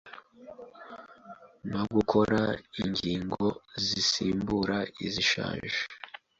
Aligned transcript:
no 1.71 1.83
gukora 1.95 2.41
ingingo 2.83 3.43
zisimbura 3.85 4.77
izishaje 5.05 5.77